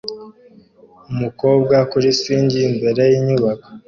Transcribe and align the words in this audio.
Umukobwa 1.11 1.75
kuri 1.91 2.07
swing 2.19 2.51
imbere 2.67 3.03
yinyubako 3.11 3.67